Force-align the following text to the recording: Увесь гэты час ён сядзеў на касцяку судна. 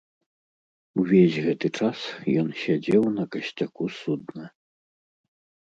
Увесь 1.03 1.37
гэты 1.47 1.67
час 1.81 1.99
ён 2.45 2.49
сядзеў 2.63 3.03
на 3.21 3.29
касцяку 3.37 3.85
судна. 4.01 4.45